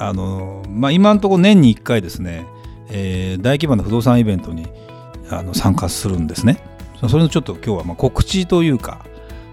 [0.00, 2.46] あの、まあ、今のところ年に1回ですね、
[2.88, 4.66] えー、大規模な不動産イベントに
[5.30, 6.58] あの参加するんですね。
[7.08, 9.04] それのちょっと今日はまあ告知というか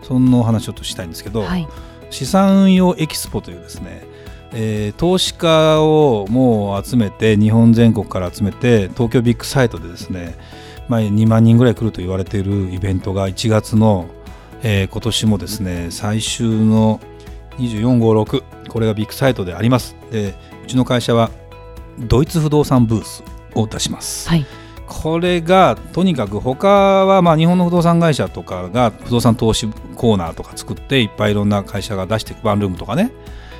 [0.04, 1.68] そんなお話ちょっとしたいんですけど、はい、
[2.10, 4.04] 資産運用エキスポというですね、
[4.54, 10.36] えー、投資家をもう集めて日本全国から集めて東京ビッグサイトでですね、
[10.90, 14.08] まあ、2万人ぐらい来ると言われているイベントが1月の、
[14.64, 17.00] えー、今年もですね最終の
[17.58, 19.96] 2456これがビッグサイトであります。
[20.12, 21.32] でうちの会社は
[22.00, 23.24] ドイツ不動産ブース
[23.56, 24.46] を出します、はい、
[24.86, 33.12] これがとにかく他はまあ日本の不動産会社とかが不動産投資コーナーとか作っていっぱいいろんな会社が出してワンルームとかね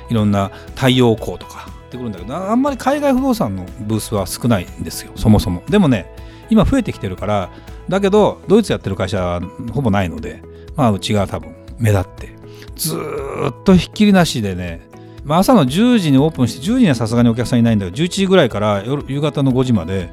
[0.08, 5.62] いろんな太陽光とかってくるんだけどあんまり海外不動産のブースは少ないんですよそもそも。
[5.68, 6.06] でもね
[6.50, 7.50] 今増えてきてるから
[7.88, 9.40] だけどドイツやってる会社は
[9.72, 10.42] ほぼないので
[10.76, 12.38] まあうちが多分目立って
[12.76, 14.87] ずっとひっきりなしでね、
[15.24, 20.10] まあ、朝の10時にオープンして10時にはさすがにお客さんいないんだけど11時ぐらいから夜夕方の5時まで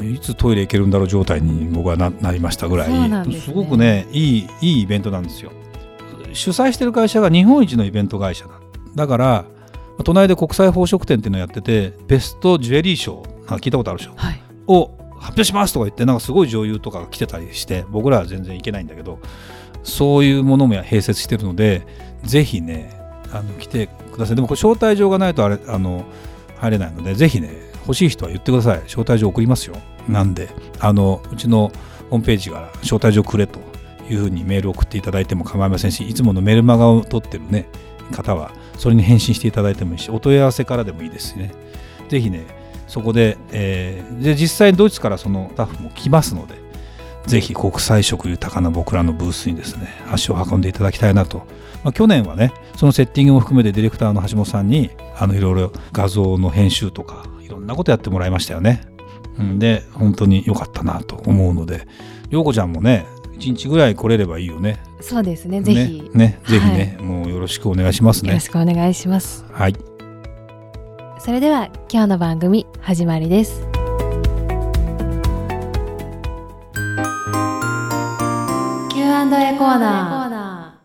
[0.00, 5.52] いつトイレ行けるんだろう状態に僕はななりましたぐらい、ね、すごくねいいいいイベントなんですよ。
[6.32, 8.52] 主催してる会社が日本一のイベント会社だ。
[8.94, 9.44] だから
[10.04, 14.90] 隣で国際宝飾店っていうのをやっててベストジュエリー賞聞いたことあるでしょ、はい、を
[15.22, 19.20] 発表しますとか言ってなんかすごい女優とかが来てたりして僕らは全然行けないんだけど
[19.84, 21.86] そういうものも併設してるので
[22.24, 23.01] ぜひね
[23.32, 24.36] あの来てください。
[24.36, 26.04] でもこれ招待状がないとあれあの
[26.58, 27.50] 入れないのでぜひね
[27.86, 28.80] 欲しい人は言ってください。
[28.82, 29.76] 招待状送りますよ。
[30.08, 30.48] なんで
[30.80, 31.72] あのうちの
[32.10, 33.60] ホームページから招待状くれと
[34.10, 37.68] いうふうにメール送っていただいても構いませんしいつものメルマガを取ってるね
[38.10, 41.52] 方はそれに返信していただいてもいいしお問い合わせからでもいいですしね。
[42.08, 42.44] ぜひね
[42.88, 46.56] そこで,、えー、で実際ドイツからそのスタッフも来ますので
[47.26, 51.46] ぜひ国際色豊かな僕らのブースにですね足を運んでいただきたいなと、
[51.84, 58.82] まあ、去年はねそのセッティングも含めてディレクターの橋本さんにあのいろいろ画像の編集とかいろんなことやってもらいましたよね、
[59.38, 61.86] うん、で本当に良かったなと思うので
[62.30, 64.78] 陽子ちゃんもね一日ぐらい来れればいいよね。
[65.00, 66.10] そうですねぜひ。
[66.14, 68.28] ねぜひね、はい、もうよろしくお願いしますね。
[68.28, 69.44] よろしくお願いします。
[69.50, 69.74] はい。
[71.18, 73.71] それでは今日の番組始まりです
[79.32, 80.78] Q&A コーナ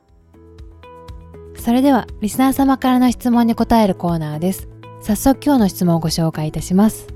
[1.53, 1.61] ー。
[1.61, 4.69] それではリスナー様からの質問に答えるコーナーです。
[5.01, 7.07] 早速今日の質問をご紹介いたします。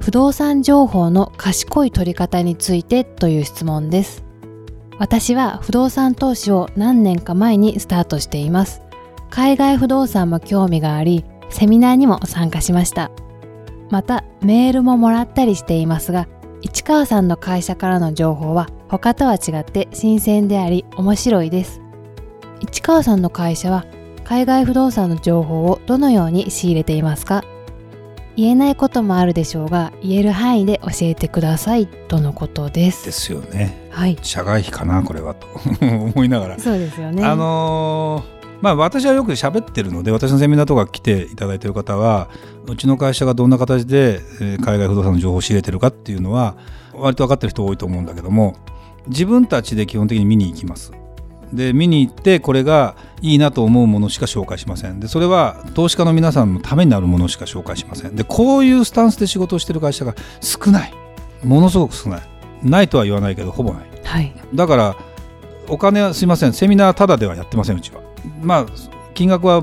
[0.00, 4.24] 不動産情報の賢い取り方についてという質問です。
[4.98, 8.80] 私は不動産投資を何年か前にスタートしています。
[9.28, 13.10] 海外不動産も興味がありセミナーにも参加しました。
[13.90, 16.26] またメールももらったりしていますが
[16.66, 21.80] 市川さんの会社からの情報は他とは違って新鮮であり面白いです。
[22.60, 23.86] 市川さんの会社は
[24.24, 27.44] 海外不動産の情報をどのように仕入れていますか？
[28.36, 33.04] 言えないこともあるでしょうが言える範囲で教えてくださいとのことです。
[33.06, 33.88] ですよね。
[33.90, 34.18] はい。
[34.22, 35.46] 社外費かなこれはと。
[35.86, 36.58] 思いながら。
[36.58, 37.24] そうですよね。
[37.24, 42.28] あのーまあ、私はよく喋ってるので私のセミナーとか来ていただいている方は
[42.66, 44.20] うちの会社がどんな形で
[44.64, 46.56] 海外不動産の情報を仕入れてるかっていうのは
[46.94, 48.56] 割と分かってる人多いと思うんだけども
[49.08, 50.92] 自分たちで基本的に見に行きます。
[51.52, 54.98] で見に行ってこれがいいなと思うものしか紹介しません。
[54.98, 58.16] でそれは投資家の皆さんのためになるものしか紹介しません。
[58.16, 60.94] でこういうスタンスで仕事をしてる会社が少ない。
[61.44, 62.22] ものすごく少ない。
[62.64, 64.96] ないとは言わないけどほぼない、はい、だから
[65.68, 66.52] お金はすいません。
[66.52, 68.00] セミナーただではやってませんうちは
[68.42, 68.66] まあ
[69.14, 69.62] 金額は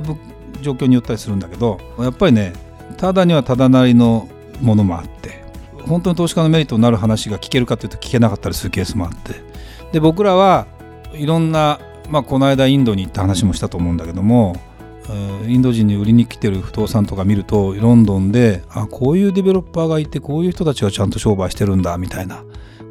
[0.62, 2.54] 状況によったりするんだけどやっぱりね
[2.98, 4.30] ただにはただなりの
[4.62, 5.44] ものもあって
[5.86, 9.34] 本当に投資家のメリットになる話が聞けるかというと聞けなかったりするケースもあって
[9.92, 10.68] で僕らは
[11.14, 11.80] いろんな、
[12.10, 14.56] まあ、この間インドに行った話もしたと思うんだけども
[15.48, 22.44] インド人に売りに来てる不動産とか見るとロンドンであこういうデベロッパーがいてこういう人たちがちゃんと商売してるんだみたいな。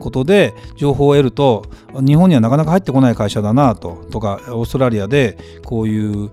[0.03, 1.65] ことで情報を得ると
[1.95, 6.31] 日本にはなかなか入ってこない会社だなととかオーストラリアでこういう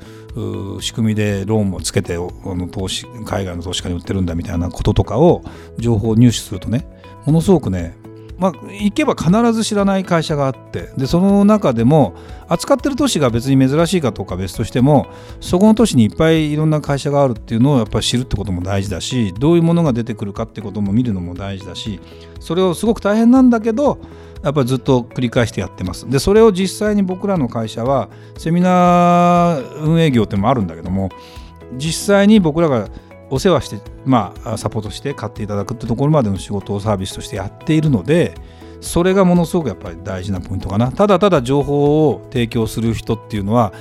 [0.81, 5.43] 仕組みでローンをつけての投資海外の投資家に売ってるんだみたいなこととかを
[5.77, 6.85] 情報を入手するとね
[7.25, 7.95] ものすごくね
[8.39, 12.15] まあ、行けば必ず知らない会社があってでその中でも
[12.47, 15.07] 扱ってる都市が別に珍しいかどうか別としても
[15.41, 21.99] そこの都市にいっぱいいろんな会社があるっていうのをやっぱり知るってことも大事だしどういうものが出てくるかってことも見るのも大事だし
[22.39, 23.99] それをすごく大変なんだけど
[24.41, 26.09] やっぱりずっと繰り返してやってます。
[26.09, 31.09] でそれを実際に僕らの会社はセミナー運営業ってのもあるんだけども
[31.77, 32.87] 実際に僕らが
[33.29, 38.33] お世話して、まあ、サポートして買っていただくってところまでの仕事をサービスとしてやっているので
[38.81, 40.91] それがものすごくやっぱり大事なポイントかな。
[40.91, 43.73] ただただ情報を提供する人っていうのは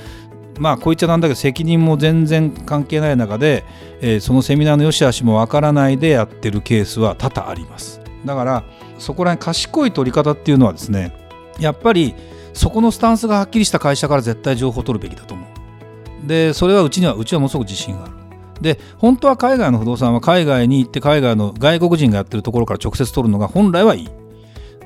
[0.59, 3.63] まあこう言っちゃなんだけど責任も全然関係ない中で、
[4.01, 8.01] えー、そのセミナーの良し悪しもわからないでやってるケースは多々あります。
[8.25, 8.63] だから
[8.97, 11.13] そこら辺賢い取り方っていうのはですね
[11.59, 12.13] やっぱり
[12.53, 16.27] そこのスタンスがはっきりした会社から絶対情報を取るべきだと思う。
[16.27, 18.18] でそれはうちにはうちはものすごく自信がある。
[18.61, 24.09] で本当は海外の不動産は海外に行って海外の外国人がやってるところから直接取るのが本来はいい。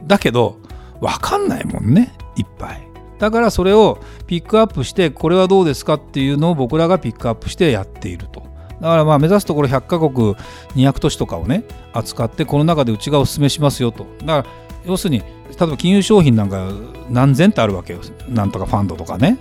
[0.06, 0.58] だけど
[1.00, 2.88] 分かんないもんねいっぱい。
[3.20, 8.42] だからそれをピックアップしてこれはどうですかっていうのを僕らがピックアップしてやっていると。
[8.82, 10.36] だからまあ目指すところ100カ国
[10.76, 14.06] 200都市とかをね扱ってこの中でうちがお勧めしますよと。
[14.20, 14.54] だから
[14.86, 15.26] 要するに例
[15.62, 16.70] えば金融商品なんか
[17.10, 18.00] 何千ってあるわけよ。
[18.28, 19.38] なんとかファンドとかね。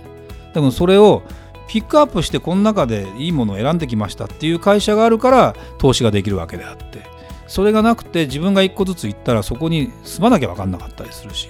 [0.53, 1.23] でもそれを
[1.73, 7.01] ピックアップしてこの中でいいものを選んできましたっていう会社があるから投資ができるわけであって
[7.47, 11.49] それがなくて自分が1個ずつ行ったらそこに住まなきゃ分かんなかったりするし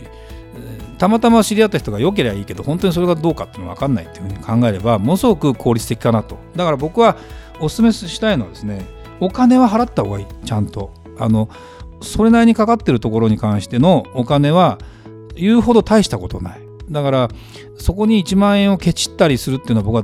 [0.97, 6.37] たまたま知り合った人が良ければいいけど本当にそれがどうかっていうのは分かんないっていうふうに考えればものすごく効率的かなと。
[6.55, 7.17] だから僕は
[7.59, 8.85] お勧めしたいのはですね
[9.19, 10.93] お金は払った方がいいちゃんと。
[11.19, 11.49] あの
[12.01, 14.77] それなりにかかってるところに関してのお金は
[15.35, 16.62] 言うほど大したことない。
[16.89, 17.27] だから
[17.77, 20.03] そこに1万円をケチったりするっていうのは僕は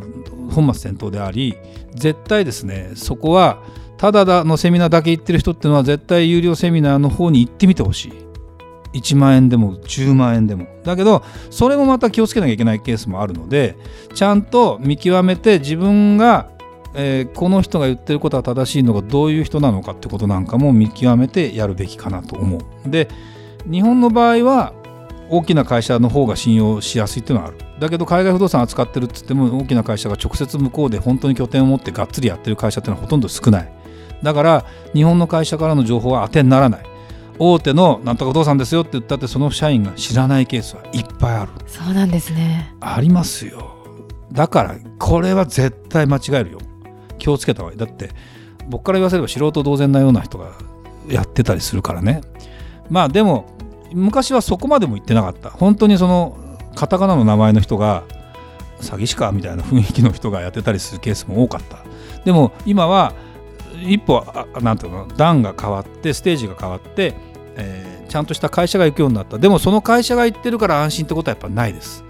[0.54, 1.56] 本末転倒であり
[1.96, 3.64] 絶対ですねそこは
[3.98, 8.14] ただのセミナーだけ行ってる人っていうのは絶対有料セミナーの方に行ってみてほしい。
[8.94, 10.68] 1万円でも10万円でも。
[10.84, 13.76] だけどそれもまた気をつけなきゃいけないケースもあるので
[14.14, 16.50] ちゃんと見極めて自分が、
[16.96, 22.90] えー、この人が言ってることは正しいのがどういう人なのかってことなんかも見極めてやるべきかなと思う。
[22.90, 23.10] で
[23.70, 24.74] 日本の場合は
[25.30, 27.58] 大きな会社の方が信用しやすいっていうのはある。
[27.80, 33.72] だけど海外不動産扱ってるっつっても大きな会社が直接向こうで本当に拠点を持ってがっつりやってる会社っていうのはほとんど少ない。
[34.24, 36.84] だから日本の会社からの情報は当てにならない。
[37.38, 41.52] 大手のなんとか不動産ですよって言ったってその社員が知らないケースはいっぱいある。
[41.68, 42.76] そうなんですね。
[42.82, 43.78] ありますよ。
[44.32, 46.60] だからこれは絶対間違えるよ。
[47.18, 47.80] 気をつけた方がいい。
[47.80, 48.10] だって
[48.68, 50.52] 僕から言わせれば素人同然なような人が
[51.08, 52.22] やってたりするからね。
[52.90, 53.46] まあでも
[53.94, 55.50] 昔はそこまでも言ってなかった。
[55.50, 56.38] 本当にその
[56.76, 58.04] カタカナの名前の人が
[58.82, 61.80] 詐欺師かみたいな雰囲気の人がやってたりするケースも多かった。
[62.24, 63.14] でも今は
[63.82, 64.26] 一歩
[64.62, 67.14] なんていうの段が変わってステージが変わって、
[67.56, 69.38] えー、ちゃんとした会社が行くようになった。
[69.38, 72.04] でもその会社が行ってるから安心ってことはやっぱないです。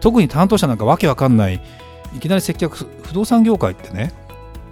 [0.00, 1.60] 特に担当者なんかわけわかんない。
[2.14, 4.12] いきなり接客不動産業界ってね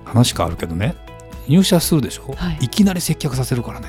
[0.04, 0.94] 話変わるけどね
[1.48, 3.88] 入社するでしょ、はい、いきなり接客させるからね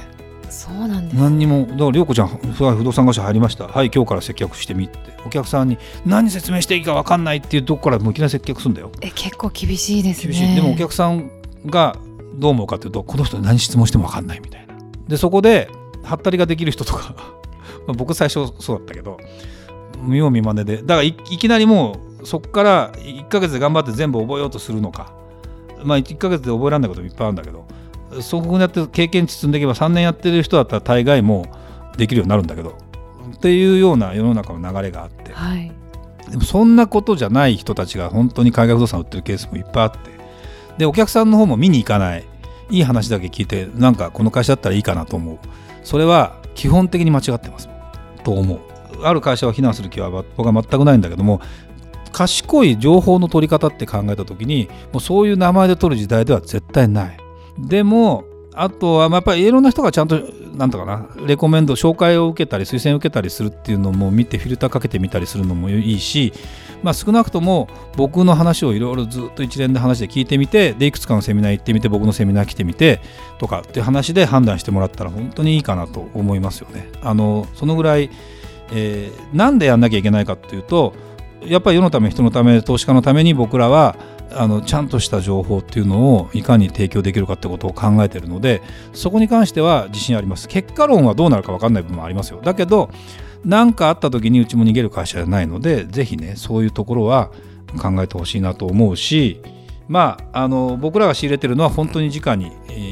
[0.53, 3.67] そうなんです、ね、何にもだから涼子ちゃん不動産会社入りました。
[3.67, 4.97] はい今日から接客してみって。
[5.25, 8.91] お客さんに何説明していいか分かんないっていうとこからもういきなり接客するんだよ。
[9.01, 10.33] え結構厳しいですね。
[10.33, 10.55] 厳しい。
[10.55, 11.31] でもお客さん
[11.65, 11.97] が
[12.35, 14.75] どう思うかというとこの人に何質問しても分かんないみたいな。
[15.07, 15.69] でそこで
[16.03, 17.15] はったりができる人とか
[17.97, 19.17] 僕最初そうだったけど
[20.01, 20.77] 見よう見まねで。
[20.77, 25.13] だからいきなりもうそこから1ヶ月で頑張って全部覚えようとするのか。
[25.83, 27.65] まあ1ヶ月で覚えられないこともいっぱいあるんだけど
[28.21, 31.45] そこにやって経験値積んでいけば3年やってる人だったら大概も
[31.93, 32.77] うできるようになるんだけど
[33.35, 35.71] っていうような世の中の流れがあって、はい、
[36.29, 40.13] でもそんなことじゃない人たちが本当に海外不動産売ってるケースもいっぱいあって。
[40.77, 42.25] でお客さんの方も見に行かない。
[42.69, 45.37] いい話だけ聞いてなんかこの会社だったらいいかなと思う。
[45.83, 47.69] それは基本的に間違ってます。
[48.23, 48.73] と思う。
[49.03, 51.41] ある会社を非難する気は僕は全くないんだけども
[52.11, 57.17] 賢い情報の取り方って考えた時にもうそういう名前で取る時代では絶対ない
[57.57, 60.19] でもあとはやっぱりいろんな人がちゃんと
[60.55, 66.33] なんとかなレコメンド紹介を受けたり推薦を受けたりするっていうのも見てフィルターかけてみたりするのもいいし、
[66.83, 67.67] まあ、少なくとも
[67.97, 73.01] 僕の話をいろいろずっと一連で話で聞いてみてでいくつかのセミナー行ってみて僕のセミナー来てみて
[73.39, 76.91] とかっていう話で判断してもらったら本当にいいかなと思いますよね。
[77.01, 78.11] あのそのぐらい、
[78.71, 80.93] えー、なんでやんなきゃいけないかっていうと
[81.45, 83.95] やっぱり世のため人のため投資家のために僕らは
[84.35, 88.61] あのちゃんとした情報っていうのをいかに提供できるかってことを考えてるので
[88.93, 90.47] そこに関しては自信あります。
[90.47, 92.41] 結果論はどうなるか分かんない部分もありますよ。
[92.41, 92.89] だけど
[93.45, 97.31] 何かあった時にうちも逃げる会社じゃないのでぜひねそういうところは
[97.81, 99.41] 考えてほしいなと思うし
[99.87, 102.51] まああの僕らが仕入れてるのは本当に直に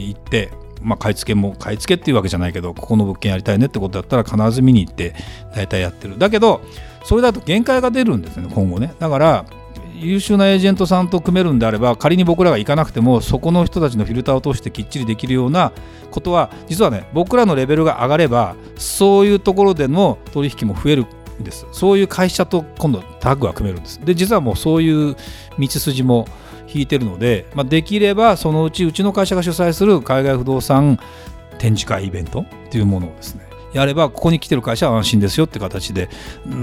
[0.10, 0.52] 行って
[0.84, 5.14] まあ、買い付けも買い付けっていうわけじゃないけどここの物件やりたいねってことだったら必ず見に行って
[5.56, 6.18] 大体やってる。
[6.18, 6.62] だけど
[7.04, 8.94] それだと限界が出るんですよね今後ね。
[9.00, 9.46] だから
[10.02, 15.72] 優秀なエージェントさんと組めるんであれば仮に僕らが行かなくてもそこの人たちのフィルターを通してきっちりできるような
[16.10, 21.06] ことは実はね僕らのレベルが上がればそういうところでの取引も増える
[21.40, 21.66] んです。
[21.72, 24.00] そういう会社と今度タッグが組めるんです。
[24.04, 25.16] で実はもうそういう
[25.60, 26.28] 道筋も
[26.74, 31.00] 引いてるので、まあ、できればそのうちうちの会社が主催する海外不動産
[31.58, 36.10] 展示会イベントっていうものをですねやればここに来てる会社は安心ですよって形で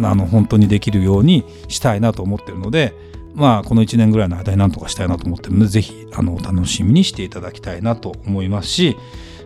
[0.02, 2.94] あの本当にできるようにしたいなと思ってるので
[3.34, 8.96] まあこの1年ぐらいの間になんとかしたいなと思ってるのでぜひあのお楽しみにしていただきたいなと思いますし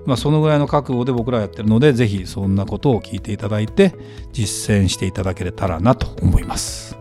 [0.07, 3.95] まあ、そのぐらいの覚悟で僕らやってるのでぜひそんなことを聞いていただいて
[4.33, 6.97] 実践していただけたらなと思います。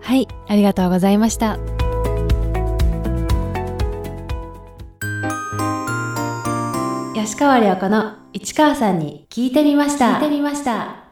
[0.00, 1.58] はいありがとうございました。
[7.14, 10.14] 吉川良子の市川さんに聞いてみました。
[10.14, 11.03] 聞いてみました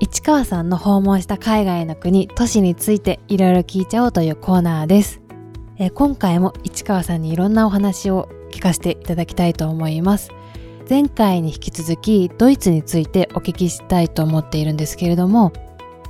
[0.00, 5.20] 市川さんの訪問した海外の国都市についていろいろ聞いちゃおうというコーナーです。
[5.76, 10.30] え今回も市川さんにいろんなお話を聞かせていただきたいと思います。
[10.88, 15.52] 前回に引き続きドイツについてお聞きしたいと思っているんですけれども、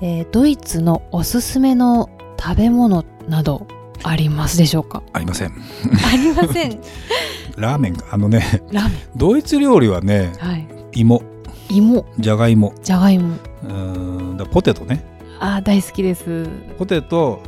[0.02, 3.66] えー、ドイツのおすすめの食べ物など
[4.04, 5.02] ありますでしょうか？
[5.14, 5.48] ありません。
[5.48, 6.78] ありません。
[7.56, 8.98] ラーメンあのねラーメン。
[9.16, 11.22] ドイツ料理はね、はい、芋
[11.70, 12.04] 芋。
[12.18, 12.74] じゃがいも。
[12.82, 13.36] じゃがいも。
[13.64, 14.36] うん。
[14.36, 15.04] だポテトね。
[15.40, 16.48] あ大好きです。
[16.78, 17.42] ポテト。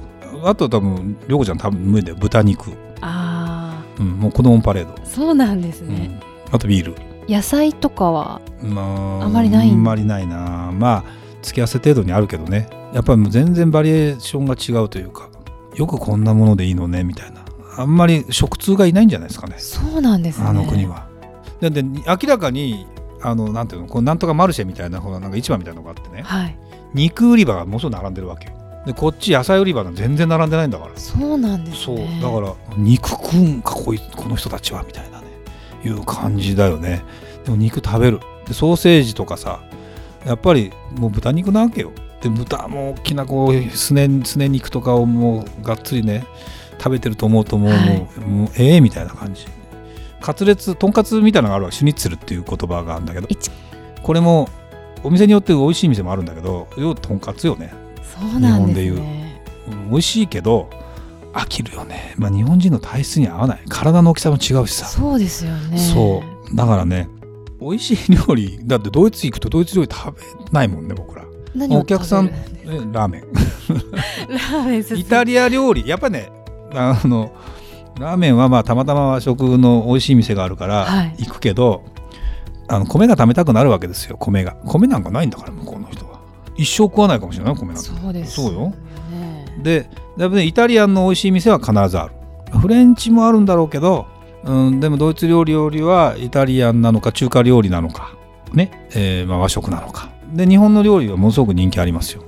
[0.44, 2.16] あと多分涼子ちゃん多分無理だよ。
[2.20, 2.70] 豚肉。
[3.00, 4.94] ああ、うん、もう子供パレード。
[5.04, 6.94] そうなんですね、うん、あとビール。
[7.28, 8.82] 野菜とかはま
[9.22, 9.70] ああまりない？
[9.70, 10.70] あんまりないな。
[10.72, 11.04] まあ
[11.42, 12.68] 付け合わせ程度にあるけどね。
[12.92, 15.28] やっぱり全然バリエーションが違うというか
[15.74, 17.44] よくこんなものでいいのねみたいな。
[17.76, 19.54] あんまり食通がいないんじゃないですかね。
[19.58, 20.46] そうなんですね。
[20.46, 21.08] あの国は。
[21.60, 22.86] でで明らかに
[23.22, 26.56] あのなんていうのこうなんとかマルシェみたいなほらなんか市場みたいなのがあってね、はい、
[26.94, 28.48] 肉売り場がものすごい並んでるわけ。
[28.48, 30.96] よでこっち野菜売り場が全然並んでないんだから。
[30.96, 32.32] そうなんです、ね、そう。
[32.32, 35.26] だから肉食うんかこいこの人たちはみたいなね。
[35.84, 37.02] いう感じだよね。
[37.44, 38.20] でも肉食べる。
[38.46, 39.60] でソーセージとかさ
[40.26, 41.92] やっぱりもう豚肉なわけよ。
[42.22, 46.26] で豚も大きなこうすねすね肉とかをもうがっつりね
[46.78, 49.46] 食べてると思うともうはい、もうええー、みたいな感じ
[50.20, 51.72] カツレツとんかつみたいなのがあるわ。
[51.72, 53.28] シュニッツルっていう言葉があるんだけど。
[54.02, 54.48] これも
[55.02, 57.72] お店によって美味しい店もあるんだけど要はとんかつよね。
[58.02, 59.40] そうなんです、ね、
[59.88, 60.68] 美味しいけど
[61.32, 63.60] 飽きるよね、まあ、日本人の体質に合わない。
[63.68, 64.86] 体の大きさも違うしさ。
[64.86, 65.78] そうですよね。
[65.78, 66.22] そ
[66.52, 66.56] う。
[66.56, 67.08] だからね
[67.60, 71.24] 美味しい料理だってドイツ行くとドイツ料理食べないもんね僕ら。
[71.70, 72.30] お客さん
[72.92, 73.24] ラーメン。
[74.28, 75.86] ラーメンイタリア料理。
[75.86, 76.30] やっぱね
[76.74, 77.32] あの
[78.00, 81.80] ラーメンはまあたまたま和食の美味しい店があるから行くけど、はい、
[82.68, 84.56] あの米が食べたくなるわけですよ米が。
[84.66, 86.18] 米なんかないんだから向こうの人は。
[86.56, 87.82] 一生食わないかもしれない米なんて。
[87.82, 88.74] そうですそうよ、
[89.62, 89.88] で
[90.18, 92.58] だねイタリアンの美味しい店は必ずある。
[92.58, 94.06] フレンチもあるんだろうけど、
[94.44, 98.16] うん、でもドイツ料理よりはイタリアンなのか中華料理なのか
[98.52, 100.10] ね、えー、まあ和食なのか。
[100.32, 102.24] で日本の料理はものすごく人気ありますよ。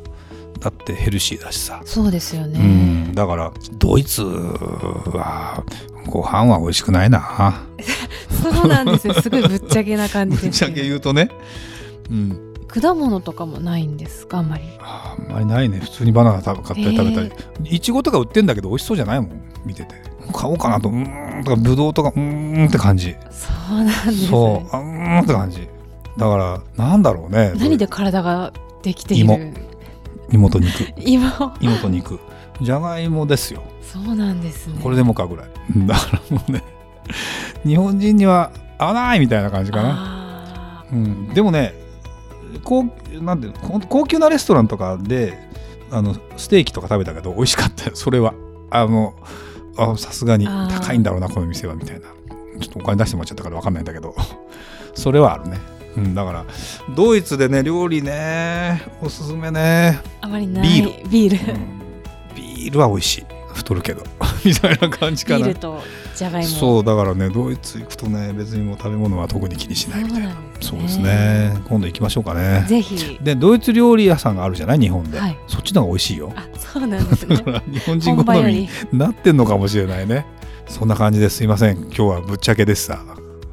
[0.60, 1.82] だってヘルシーだしさ。
[1.84, 5.64] そうですよね、うん、だからドイツは
[6.06, 7.62] ご飯は美味しくないな。
[8.42, 9.14] そうなんですよ。
[9.14, 11.28] すごいぶっちゃけな感じです、ぶっちゃけ言うとね、
[12.10, 14.38] うん、果物とかもないんですか？
[14.38, 14.64] あんまり。
[14.80, 15.78] あんまりないね。
[15.78, 17.32] 普通にバナナ買ったり食べたり。
[17.64, 19.30] いちごとか売ってんだけど美味しそうじゃないもん。
[19.64, 19.94] 見てて。
[20.32, 20.88] 買おうかなと。
[20.88, 21.42] うん。
[21.44, 22.66] とかぶどうとかうん。
[22.66, 23.14] って感じ。
[23.30, 24.76] そうなんです、ね、そう。
[24.76, 25.18] うん。
[25.18, 25.68] って感じ。
[26.18, 27.52] だからなんだろうね。
[27.56, 28.52] 何で体が
[28.82, 29.54] できている？
[30.30, 30.84] 芋と肉。
[30.96, 31.28] 芋。
[31.60, 32.18] 芋と肉
[32.62, 33.62] じゃがいもですよ。
[33.82, 34.80] そうなんですね。
[34.82, 35.46] これでもかぐらい。
[35.86, 36.62] だからもうね
[37.64, 41.74] 日本人には合わないみたいな感じかな、うん、でもね
[42.64, 42.84] 高
[43.20, 43.48] なんて
[43.88, 45.38] 高級なレストランとかで
[45.90, 47.92] あのステーキとか食べたけど美味しかったよ。
[47.96, 48.34] それは。
[48.74, 49.14] あの
[49.98, 52.08] さすがに高いんだろうなこの店はみたいな。
[52.60, 54.14] ちょっとお金出してもらっちゃったから分かんないんだけど。
[54.94, 55.58] それはあるね。
[55.96, 56.46] うん、だから
[56.96, 60.00] ドイツでね料理ねおすすめね。
[60.22, 60.68] あまりない。
[60.68, 61.08] ビール。
[61.10, 61.81] ビール、うん、
[62.62, 63.26] ビールは美味しい。
[63.54, 64.02] 太るけど。
[64.44, 65.38] みたいな感じかな。
[65.38, 65.80] ビールと
[66.14, 70.34] じゃがいもそうだからねドイツ行くとね別にもう食べ物は特に気にしないみたいな。
[70.60, 71.58] そうですね。
[71.68, 72.64] 今度行きましょうかね。
[72.68, 73.18] ぜひ。
[73.22, 74.78] でドイツ料理屋さんがあるじゃない？
[74.78, 76.32] 日本で、はい、そっちの方が美味しいよ。
[76.36, 77.36] あそうなんですね。
[77.72, 80.24] 日本人好みになってんのかもしれないね。
[80.66, 81.76] そんな感じですいません。
[81.78, 83.00] 今日はぶっちゃけでした。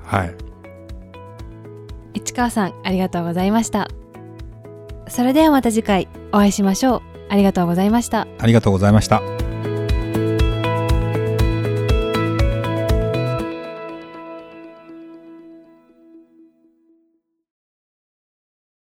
[0.05, 0.35] はい。
[2.13, 3.89] 市川さんありがとうございました。
[5.07, 8.27] それではまた次回お会いしましょうありがとうございました。
[8.39, 9.21] ありがとうございました。